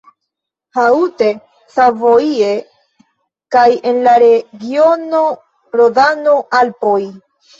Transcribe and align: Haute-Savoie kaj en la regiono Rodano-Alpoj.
Haute-Savoie 0.77 2.53
kaj 3.55 3.65
en 3.91 3.99
la 4.07 4.15
regiono 4.23 5.21
Rodano-Alpoj. 5.81 6.99